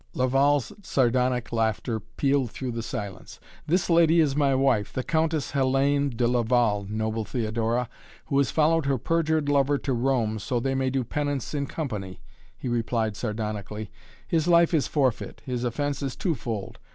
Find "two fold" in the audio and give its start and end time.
16.15-16.79